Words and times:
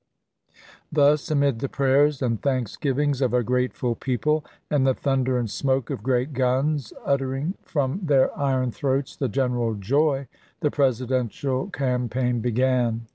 Thus, 0.91 1.29
amid 1.29 1.59
the 1.59 1.69
prayers 1.69 2.23
and 2.23 2.41
thanksgiv 2.41 2.99
ings 2.99 3.21
of 3.21 3.35
a 3.35 3.43
grateful 3.43 3.93
people, 3.93 4.43
and 4.71 4.83
the 4.87 4.95
thunder 4.95 5.37
and 5.37 5.47
smoke 5.47 5.91
of 5.91 6.01
great 6.01 6.33
guns, 6.33 6.91
uttering 7.05 7.53
from 7.61 7.99
their 8.01 8.35
iron 8.35 8.71
throats 8.71 9.15
the 9.15 9.29
general 9.29 9.75
joy, 9.75 10.27
the 10.61 10.71
Presidential 10.71 11.69
campaign 11.69 12.39
began. 12.39 13.05